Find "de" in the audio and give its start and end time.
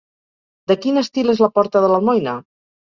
0.71-0.77, 1.87-1.95